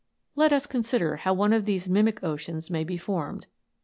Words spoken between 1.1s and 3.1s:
how one of these mimic oceans may be